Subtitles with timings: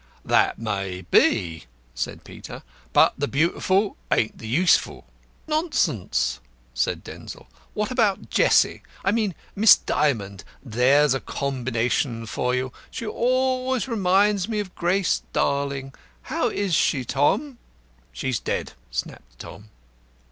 [0.25, 5.05] "That may be," said Peter, "but the Beautiful ain't the Useful."
[5.45, 6.39] "Nonsense!"
[6.73, 7.47] said Denzil.
[7.75, 10.43] "What about Jessie I mean Miss Dymond?
[10.63, 12.73] There's a combination for you.
[12.89, 15.93] She always reminds me of Grace Darling.
[16.33, 17.59] How is she, Tom?"
[18.11, 19.69] "She's dead!" snapped Tom.